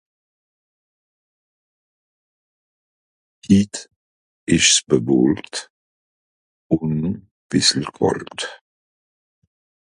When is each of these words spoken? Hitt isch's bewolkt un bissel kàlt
Hitt 3.47 3.75
isch's 4.55 4.77
bewolkt 4.89 5.55
un 6.75 6.93
bissel 7.49 7.85
kàlt 7.97 8.39